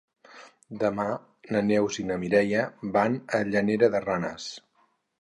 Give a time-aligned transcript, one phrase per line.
[0.83, 1.05] Demà
[1.57, 2.65] na Neus i na Mireia
[2.99, 4.53] van a Llanera de Ranes.